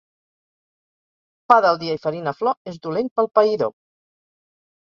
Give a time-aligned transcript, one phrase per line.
[1.53, 3.75] Pa del dia i farina flor és dolent pel païdor.